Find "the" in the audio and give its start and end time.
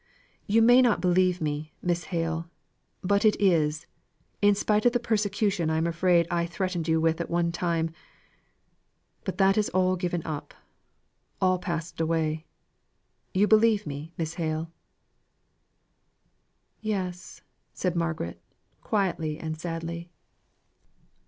4.93-4.99